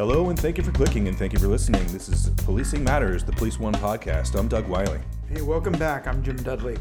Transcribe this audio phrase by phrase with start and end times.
[0.00, 1.86] Hello, and thank you for clicking, and thank you for listening.
[1.88, 4.34] This is Policing Matters, the Police One podcast.
[4.34, 5.02] I'm Doug Wyllie.
[5.28, 6.06] Hey, welcome back.
[6.06, 6.78] I'm Jim Dudley.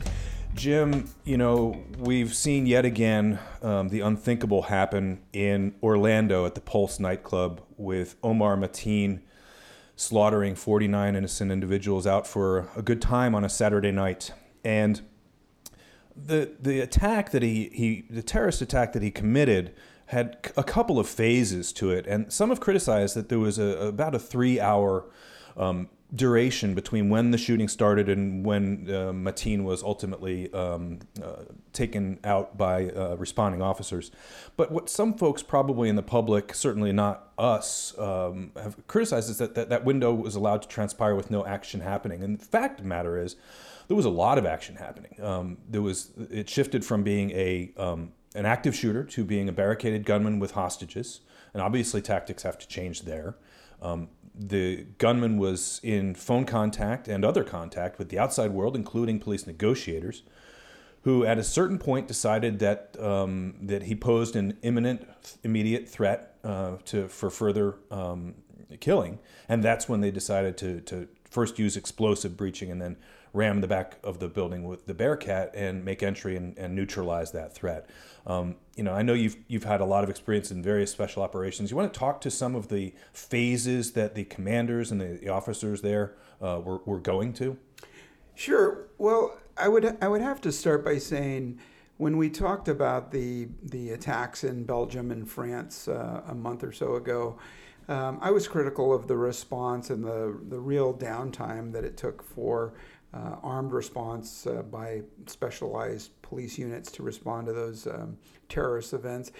[0.53, 6.61] Jim, you know, we've seen yet again um, the unthinkable happen in Orlando at the
[6.61, 9.19] Pulse nightclub with Omar Mateen
[9.97, 14.31] slaughtering 49 innocent individuals out for a good time on a Saturday night.
[14.63, 15.01] And
[16.15, 19.75] the the attack that he, he the terrorist attack that he committed
[20.09, 23.77] had a couple of phases to it, and some have criticized that there was a,
[23.87, 25.05] about a three hour
[25.55, 31.43] um, duration between when the shooting started and when uh, Mateen was ultimately um, uh,
[31.73, 34.09] taken out by uh, responding officers.
[34.57, 39.37] But what some folks, probably in the public, certainly not us, um, have criticized is
[39.37, 42.23] that, that that window was allowed to transpire with no action happening.
[42.23, 43.35] And the fact of the matter is,
[43.87, 45.15] there was a lot of action happening.
[45.21, 49.51] Um, there was it shifted from being a um, an active shooter to being a
[49.51, 51.21] barricaded gunman with hostages,
[51.53, 53.35] and obviously tactics have to change there.
[53.81, 59.19] Um, the gunman was in phone contact and other contact with the outside world, including
[59.19, 60.23] police negotiators,
[61.01, 65.07] who at a certain point decided that um, that he posed an imminent,
[65.43, 68.35] immediate threat uh, to for further um,
[68.79, 72.97] killing, and that's when they decided to to first use explosive breaching and then
[73.33, 77.31] ram the back of the building with the Bearcat and make entry and, and neutralize
[77.31, 77.89] that threat.
[78.25, 81.23] Um, you know, I know you've you've had a lot of experience in various special
[81.23, 81.71] operations.
[81.71, 85.29] You want to talk to some of the phases that the commanders and the, the
[85.29, 87.57] officers there uh, were, were going to.
[88.35, 88.87] Sure.
[88.97, 91.59] Well, I would I would have to start by saying
[91.97, 96.71] when we talked about the the attacks in Belgium and France uh, a month or
[96.71, 97.37] so ago,
[97.89, 102.23] um, I was critical of the response and the the real downtime that it took
[102.23, 102.73] for
[103.13, 109.31] uh, armed response uh, by specialized police units to respond to those um, terrorist events.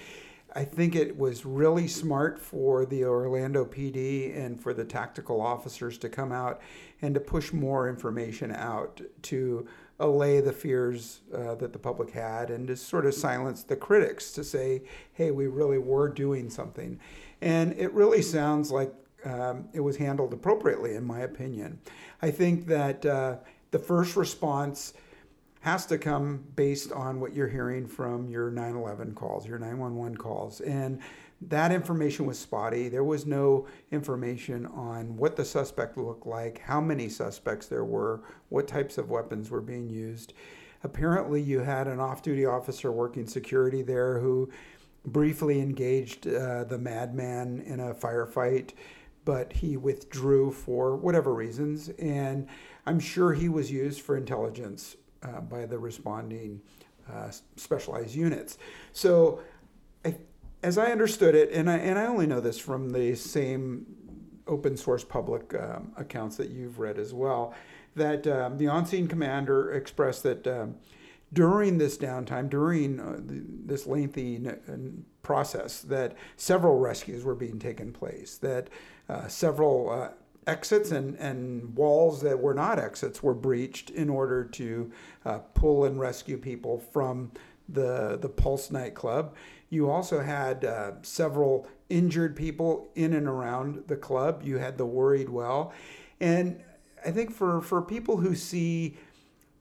[0.56, 5.98] I think it was really smart for the Orlando PD and for the tactical officers
[6.00, 6.60] to come out
[7.04, 9.68] and to push more information out to
[10.00, 14.32] allay the fears uh, that the public had and to sort of silence the critics
[14.32, 14.82] to say,
[15.14, 17.00] hey, we really were doing something.
[17.42, 18.94] And it really sounds like
[19.26, 21.80] um, it was handled appropriately, in my opinion.
[22.22, 23.38] I think that uh,
[23.72, 24.94] the first response
[25.62, 30.62] has to come based on what you're hearing from your 911 calls, your 911 calls.
[30.62, 31.00] And
[31.42, 32.90] that information was spotty.
[32.90, 38.22] There was no information on what the suspect looked like, how many suspects there were,
[38.50, 40.34] what types of weapons were being used.
[40.84, 44.50] Apparently, you had an off duty officer working security there who
[45.06, 48.72] briefly engaged uh, the madman in a firefight,
[49.26, 51.90] but he withdrew for whatever reasons.
[52.00, 52.48] And
[52.90, 56.60] I'm sure he was used for intelligence uh, by the responding
[57.08, 58.58] uh, specialized units.
[58.94, 59.42] So,
[60.04, 60.16] I,
[60.64, 63.86] as I understood it, and I, and I only know this from the same
[64.48, 67.54] open source public um, accounts that you've read as well,
[67.96, 70.76] that um, the on scene commander expressed that um,
[71.32, 77.60] during this downtime, during uh, the, this lengthy n- process, that several rescues were being
[77.60, 78.68] taken place, that
[79.08, 80.10] uh, several uh,
[80.48, 84.92] exits and, and walls that were not exits were breached in order to
[85.26, 87.32] uh, pull and rescue people from
[87.68, 89.36] the, the Pulse nightclub.
[89.70, 94.42] You also had uh, several injured people in and around the club.
[94.44, 95.74] You had the worried well.
[96.20, 96.62] And
[97.06, 98.98] I think for, for people who see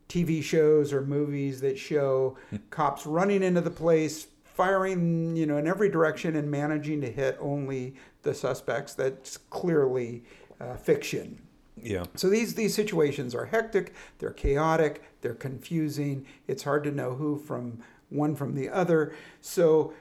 [0.08, 2.36] TV shows or movies that show
[2.70, 7.36] cops running into the place, firing, you know, in every direction and managing to hit
[7.40, 10.24] only the suspects, that's clearly
[10.60, 11.42] uh, fiction.
[11.80, 12.04] Yeah.
[12.14, 16.26] So these these situations are hectic, they're chaotic, they're confusing.
[16.46, 19.14] It's hard to know who from one from the other.
[19.40, 19.92] So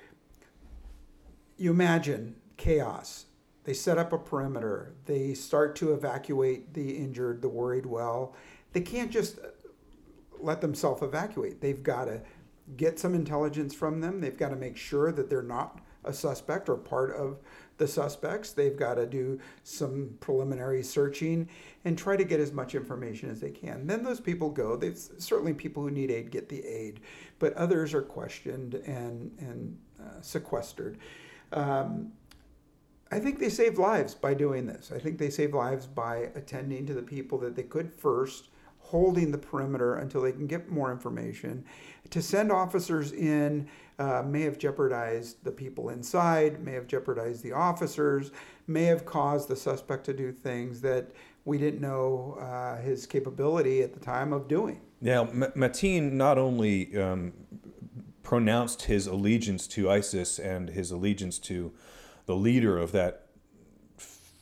[1.58, 3.26] you imagine chaos.
[3.64, 4.94] They set up a perimeter.
[5.06, 8.34] They start to evacuate the injured, the worried well.
[8.72, 9.40] They can't just
[10.40, 11.62] let them self evacuate.
[11.62, 12.22] They've got to
[12.76, 14.22] get some intelligence from them.
[14.22, 17.40] They've got to make sure that they're not a suspect or part of
[17.78, 18.52] the suspects.
[18.52, 21.48] They've got to do some preliminary searching
[21.86, 23.88] and try to get as much information as they can.
[23.88, 24.76] Then those people go.
[24.76, 27.02] There's certainly people who need aid get the aid,
[27.40, 30.98] but others are questioned and and uh, sequestered.
[31.54, 32.12] Um,
[33.12, 34.92] I think they saved lives by doing this.
[34.94, 38.50] I think they saved lives by attending to the people that they could first,
[38.88, 41.66] holding the perimeter until they can get more information.
[42.12, 43.68] To send officers in
[44.00, 48.32] uh, may have jeopardized the people inside, may have jeopardized the officers,
[48.66, 51.12] may have caused the suspect to do things that
[51.44, 54.80] we didn't know uh, his capability at the time of doing.
[55.02, 57.34] Now, M- Mateen not only um,
[58.24, 61.74] pronounced his allegiance to ISIS and his allegiance to
[62.26, 63.28] the leader of that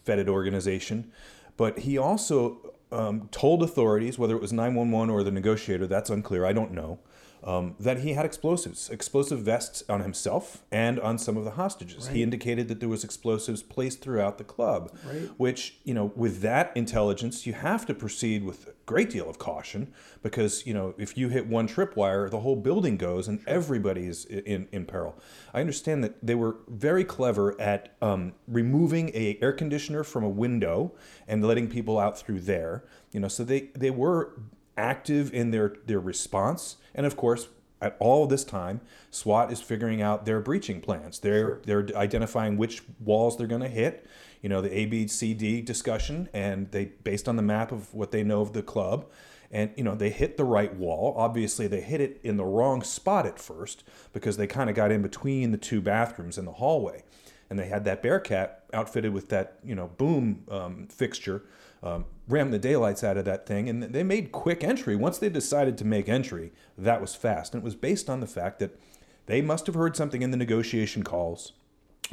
[0.05, 1.11] vetted organization,
[1.57, 6.45] but he also um, told authorities, whether it was 911 or the negotiator, that's unclear,
[6.45, 6.99] I don't know,
[7.45, 12.07] um, that he had explosives, explosive vests on himself and on some of the hostages.
[12.07, 12.15] Right.
[12.17, 15.29] He indicated that there was explosives placed throughout the club, Right.
[15.37, 19.37] which, you know, with that intelligence, you have to proceed with a great deal of
[19.37, 19.93] caution
[20.23, 24.25] because, you know, if you hit one tripwire, the whole building goes and everybody is
[24.25, 25.15] in, in peril.
[25.53, 30.29] I understand that they were very clever at um, removing a air conditioner from a
[30.29, 30.93] window
[31.27, 32.83] and letting people out through there.
[33.11, 34.33] You know, so they, they were
[34.77, 36.77] active in their, their response.
[36.95, 37.49] And of course,
[37.81, 38.81] at all this time,
[39.11, 41.19] SWAT is figuring out their breaching plans.
[41.19, 44.07] They're they're identifying which walls they're going to hit.
[44.41, 47.93] You know, the A, B, C, D discussion, and they based on the map of
[47.93, 49.05] what they know of the club,
[49.51, 51.13] and you know they hit the right wall.
[51.17, 53.83] Obviously, they hit it in the wrong spot at first
[54.13, 57.03] because they kind of got in between the two bathrooms in the hallway,
[57.49, 61.43] and they had that Bearcat outfitted with that you know boom um, fixture
[61.85, 64.95] um, rammed the daylights out of that thing, and they made quick entry.
[64.95, 68.27] Once they decided to make entry, that was fast, and it was based on the
[68.27, 68.79] fact that
[69.27, 71.53] they must have heard something in the negotiation calls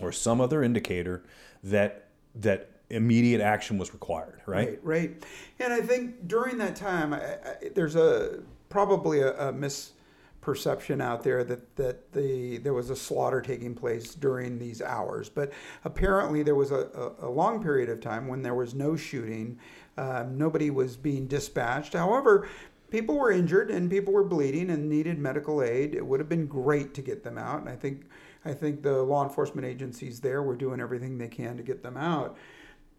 [0.00, 1.22] or some other indicator
[1.62, 4.40] that that immediate action was required.
[4.46, 4.68] Right?
[4.68, 5.24] Right, right.
[5.58, 7.38] And I think during that time, I, I,
[7.74, 9.52] there's a probably a, a
[10.42, 15.28] misperception out there that that the there was a slaughter taking place during these hours,
[15.28, 15.52] but
[15.84, 19.58] apparently there was a, a, a long period of time when there was no shooting,
[19.96, 21.92] um, nobody was being dispatched.
[21.94, 22.48] However.
[22.90, 25.94] People were injured and people were bleeding and needed medical aid.
[25.94, 28.02] It would have been great to get them out, and I think,
[28.44, 31.96] I think the law enforcement agencies there were doing everything they can to get them
[31.96, 32.36] out.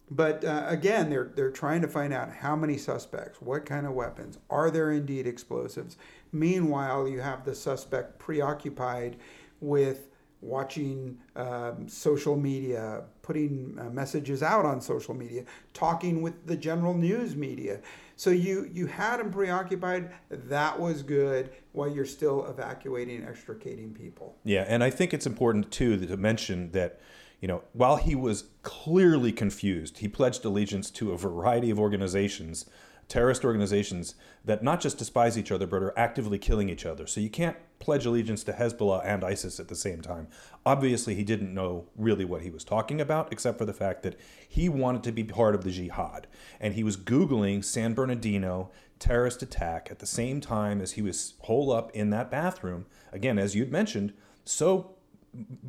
[0.09, 3.93] But uh, again, they're they're trying to find out how many suspects, what kind of
[3.93, 5.95] weapons, are there indeed explosives?
[6.33, 9.17] Meanwhile, you have the suspect preoccupied
[9.61, 10.09] with
[10.41, 16.93] watching um, social media, putting uh, messages out on social media, talking with the general
[16.93, 17.79] news media.
[18.15, 20.11] So you you had him preoccupied.
[20.29, 21.51] That was good.
[21.71, 24.35] While you're still evacuating, extricating people.
[24.43, 26.99] Yeah, and I think it's important too to mention that,
[27.39, 32.65] you know, while he was clearly confused, he pledged allegiance to a variety of organizations,
[33.07, 34.15] terrorist organizations
[34.45, 37.05] that not just despise each other but are actively killing each other.
[37.07, 40.27] So you can't pledge allegiance to Hezbollah and ISIS at the same time.
[40.65, 44.17] Obviously, he didn't know really what he was talking about, except for the fact that
[44.47, 46.27] he wanted to be part of the jihad,
[46.61, 51.33] and he was googling San Bernardino terrorist attack at the same time as he was
[51.41, 52.85] holed up in that bathroom.
[53.11, 54.13] Again, as you'd mentioned,
[54.45, 54.95] so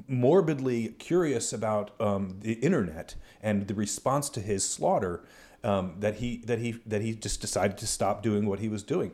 [0.07, 5.25] morbidly curious about um, the internet and the response to his slaughter
[5.65, 8.83] um, that he that he that he just decided to stop doing what he was
[8.83, 9.13] doing.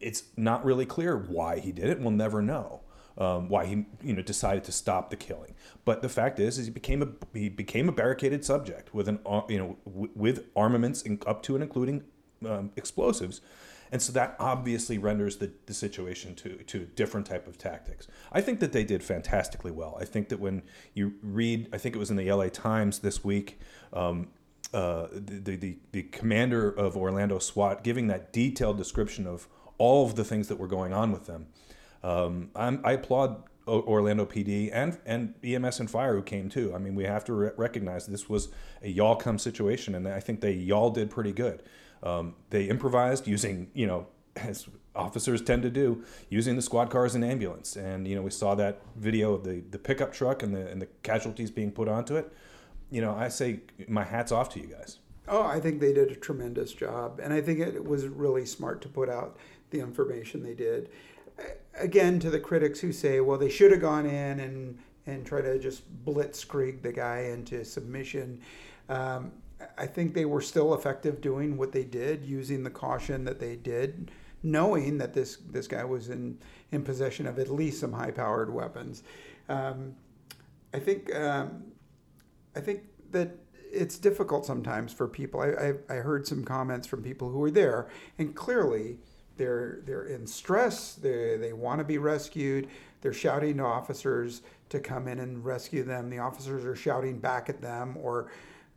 [0.00, 2.00] It's not really clear why he did it.
[2.00, 2.80] We'll never know
[3.18, 5.54] um, why he you know decided to stop the killing.
[5.84, 9.18] But the fact is, is he became a he became a barricaded subject with an
[9.48, 12.04] you know w- with armaments in, up to and including
[12.46, 13.40] um, explosives.
[13.92, 18.08] And so that obviously renders the, the situation to, to a different type of tactics.
[18.32, 19.96] I think that they did fantastically well.
[20.00, 20.62] I think that when
[20.94, 23.60] you read, I think it was in the LA Times this week,
[23.92, 24.28] um,
[24.74, 30.16] uh, the, the, the commander of Orlando SWAT giving that detailed description of all of
[30.16, 31.46] the things that were going on with them.
[32.02, 36.74] Um, I'm, I applaud O- Orlando PD and, and EMS and fire who came too.
[36.74, 38.48] I mean, we have to re- recognize this was
[38.82, 41.62] a y'all come situation, and I think they y'all did pretty good.
[42.02, 47.14] Um, they improvised using, you know, as officers tend to do, using the squad cars
[47.14, 47.76] and ambulance.
[47.76, 50.82] And you know, we saw that video of the, the pickup truck and the and
[50.82, 52.32] the casualties being put onto it.
[52.90, 54.98] You know, I say my hats off to you guys.
[55.26, 58.82] Oh, I think they did a tremendous job, and I think it was really smart
[58.82, 59.38] to put out
[59.70, 60.90] the information they did.
[61.74, 65.40] Again, to the critics who say, "Well, they should have gone in and and try
[65.42, 68.40] to just blitzkrieg the guy into submission,"
[68.88, 69.32] um,
[69.76, 73.56] I think they were still effective doing what they did, using the caution that they
[73.56, 74.10] did,
[74.42, 76.38] knowing that this this guy was in
[76.70, 79.02] in possession of at least some high-powered weapons.
[79.48, 79.96] Um,
[80.72, 81.64] I think um,
[82.56, 83.36] I think that
[83.72, 85.40] it's difficult sometimes for people.
[85.40, 88.98] I, I, I heard some comments from people who were there, and clearly
[89.36, 90.94] they're they're in stress.
[90.94, 92.68] They they want to be rescued.
[93.00, 96.08] They're shouting to officers to come in and rescue them.
[96.08, 98.30] The officers are shouting back at them or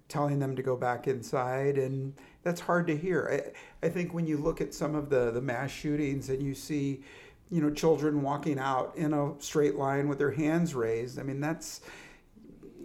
[0.09, 3.53] telling them to go back inside, and that's hard to hear.
[3.83, 6.55] I, I think when you look at some of the the mass shootings and you
[6.55, 7.03] see,
[7.51, 11.19] you know, children walking out in a straight line with their hands raised.
[11.19, 11.81] I mean, that's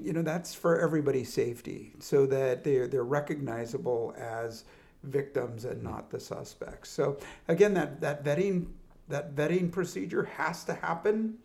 [0.01, 4.65] you know that's for everybody's safety so that they're they're recognizable as
[5.05, 6.91] victims and not the suspects.
[6.91, 7.19] So
[7.49, 8.67] again that that vetting
[9.09, 11.39] that vetting procedure has to happen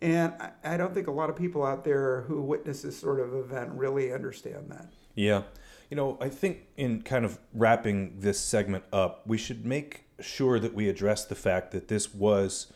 [0.00, 3.20] and I, I don't think a lot of people out there who witness this sort
[3.20, 4.88] of event really understand that.
[5.14, 5.42] Yeah,
[5.90, 10.58] you know, I think in kind of wrapping this segment up, we should make sure
[10.58, 12.72] that we address the fact that this was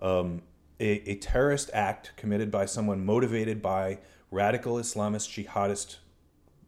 [0.00, 0.42] um,
[0.80, 3.98] a, a terrorist act committed by someone motivated by
[4.32, 5.98] radical Islamist jihadist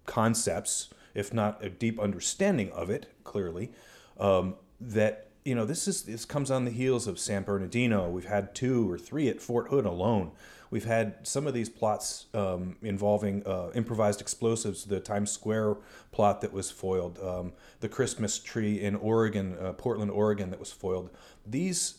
[0.06, 3.72] concepts, if not a deep understanding of it, clearly,
[4.20, 8.08] um, that you know this is this comes on the heels of San Bernardino.
[8.08, 10.30] We've had two or three at Fort Hood alone.
[10.70, 14.84] We've had some of these plots um, involving uh, improvised explosives.
[14.84, 15.76] The Times Square
[16.10, 20.72] plot that was foiled, um, the Christmas tree in Oregon, uh, Portland, Oregon, that was
[20.72, 21.10] foiled.
[21.46, 21.98] These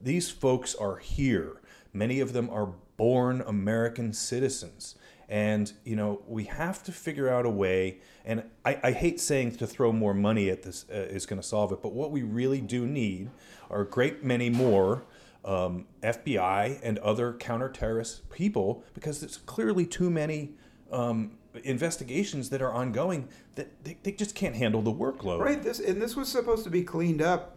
[0.00, 1.60] these folks are here.
[1.92, 4.96] Many of them are born American citizens.
[5.28, 9.56] And, you know, we have to figure out a way, and I, I hate saying
[9.56, 12.22] to throw more money at this uh, is going to solve it, but what we
[12.22, 13.30] really do need
[13.70, 15.04] are a great many more
[15.44, 20.52] um, FBI and other counter-terrorist people because there's clearly too many
[20.90, 21.32] um,
[21.62, 25.40] investigations that are ongoing that they, they just can't handle the workload.
[25.40, 25.62] Right.
[25.62, 27.56] This and this was supposed to be cleaned up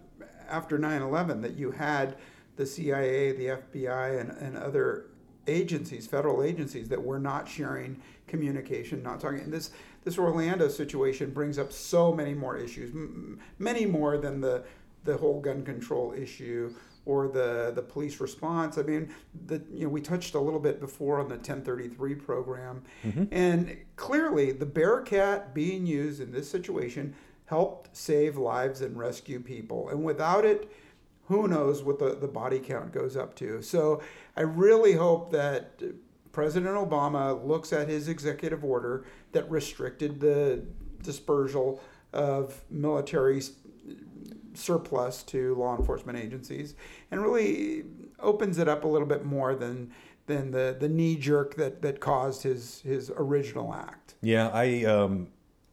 [0.50, 1.42] after 9/11.
[1.42, 2.18] That you had
[2.58, 5.08] the CIA, the FBI, and, and other
[5.48, 9.40] agencies, federal agencies, that were not sharing communication, not talking.
[9.40, 9.72] And this
[10.04, 14.64] this Orlando situation brings up so many more issues, m- many more than the
[15.04, 16.74] the whole gun control issue
[17.08, 18.78] or the the police response.
[18.78, 19.10] I mean,
[19.48, 23.24] the you know we touched a little bit before on the 1033 program, mm-hmm.
[23.32, 29.90] and clearly the Bearcat being used in this situation helped save lives and rescue people,
[29.90, 30.70] and without it
[31.28, 33.62] who knows what the, the body count goes up to.
[33.62, 34.02] So
[34.36, 35.82] I really hope that
[36.32, 40.64] President Obama looks at his executive order that restricted the
[41.02, 41.82] dispersal
[42.14, 43.42] of military
[44.54, 46.76] surplus to law enforcement agencies
[47.12, 47.84] and really
[48.20, 49.92] opens it up a little bit more than
[50.26, 54.16] than the, the knee jerk that, that caused his his original act.
[54.22, 55.28] Yeah, I um,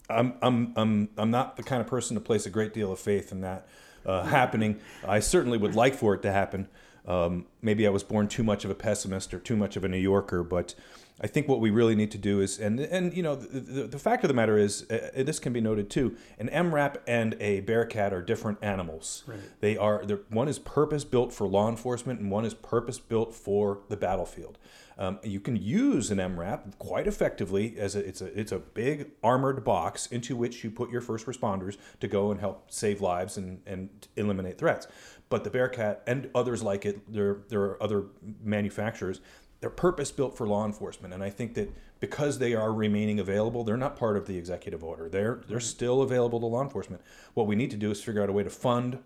[0.09, 2.99] I'm I'm I'm I'm not the kind of person to place a great deal of
[2.99, 3.67] faith in that
[4.07, 4.81] uh, happening.
[5.07, 6.69] I certainly would like for it to happen.
[7.07, 9.89] Um, maybe I was born too much of a pessimist or too much of a
[9.89, 10.75] New Yorker, but
[11.21, 13.83] I think what we really need to do is, and and you know, the, the,
[13.85, 16.17] the fact of the matter is, uh, this can be noted too.
[16.39, 19.23] An MRAP and a Bearcat are different animals.
[19.27, 19.39] Right.
[19.61, 23.81] They are one is purpose built for law enforcement, and one is purpose built for
[23.89, 24.59] the battlefield.
[24.97, 29.11] Um, you can use an MRAP quite effectively as a, it's a it's a big
[29.23, 33.37] armored box into which you put your first responders to go and help save lives
[33.37, 34.87] and, and eliminate threats.
[35.29, 38.05] But the Bearcat and others like it, there there are other
[38.43, 39.21] manufacturers.
[39.61, 43.65] They're purpose built for law enforcement, and I think that because they are remaining available,
[43.65, 45.09] they're not part of the executive order.
[45.09, 47.03] They're they're still available to law enforcement.
[47.33, 48.99] What we need to do is figure out a way to fund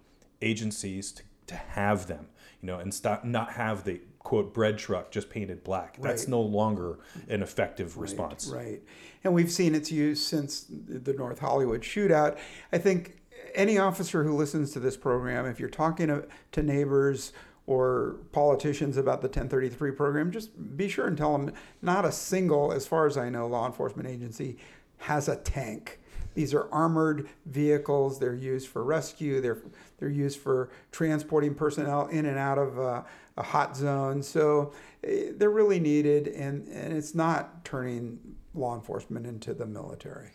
[0.42, 2.26] agencies to, to have them,
[2.60, 5.96] you know, and stop not have the quote bread truck just painted black.
[6.00, 6.30] That's right.
[6.30, 6.98] no longer
[7.28, 8.48] an effective right, response.
[8.48, 8.82] Right.
[9.24, 12.38] And we've seen its use since the North Hollywood shootout.
[12.72, 13.18] I think
[13.54, 17.32] any officer who listens to this program, if you're talking to, to neighbors
[17.66, 22.72] or politicians about the 1033 program, just be sure and tell them not a single,
[22.72, 24.56] as far as I know, law enforcement agency
[24.98, 26.00] has a tank.
[26.38, 28.20] These are armored vehicles.
[28.20, 29.40] They're used for rescue.
[29.40, 29.58] They're
[29.98, 33.02] they're used for transporting personnel in and out of uh,
[33.36, 34.22] a hot zone.
[34.22, 38.20] So eh, they're really needed, and, and it's not turning
[38.54, 40.30] law enforcement into the military.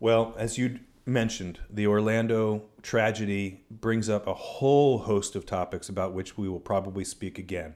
[0.00, 6.12] Well, as you mentioned, the Orlando tragedy brings up a whole host of topics about
[6.12, 7.74] which we will probably speak again.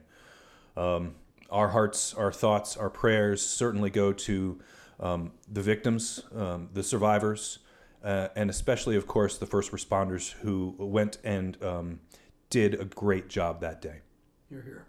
[0.77, 1.15] Um,
[1.53, 4.59] our hearts, our thoughts, our prayers certainly go to
[5.01, 7.59] um, the victims, um, the survivors,
[8.05, 12.01] uh, and especially, of course, the first responders who went and um,
[12.49, 14.01] did a great job that day.
[14.51, 14.87] You're here.